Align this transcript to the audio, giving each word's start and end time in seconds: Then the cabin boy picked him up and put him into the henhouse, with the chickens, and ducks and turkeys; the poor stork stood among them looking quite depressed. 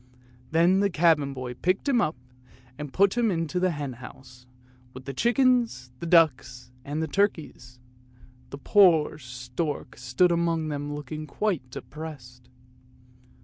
Then 0.49 0.79
the 0.79 0.89
cabin 0.89 1.31
boy 1.31 1.53
picked 1.53 1.87
him 1.87 2.01
up 2.01 2.15
and 2.79 2.91
put 2.91 3.15
him 3.15 3.29
into 3.29 3.59
the 3.59 3.69
henhouse, 3.69 4.47
with 4.95 5.05
the 5.05 5.13
chickens, 5.13 5.91
and 6.01 6.09
ducks 6.09 6.71
and 6.83 7.13
turkeys; 7.13 7.77
the 8.49 8.57
poor 8.57 9.19
stork 9.19 9.95
stood 9.99 10.31
among 10.31 10.69
them 10.69 10.95
looking 10.95 11.27
quite 11.27 11.69
depressed. 11.69 12.49